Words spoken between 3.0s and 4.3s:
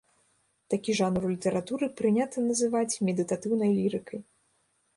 медытатыўнай лірыкай.